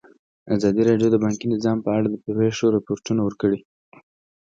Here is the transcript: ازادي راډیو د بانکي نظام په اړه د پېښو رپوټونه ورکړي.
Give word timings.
ازادي 0.55 0.81
راډیو 0.89 1.07
د 1.11 1.15
بانکي 1.23 1.45
نظام 1.53 1.77
په 1.85 1.89
اړه 1.97 2.07
د 2.09 2.15
پېښو 2.23 2.65
رپوټونه 2.75 3.21
ورکړي. 3.23 3.59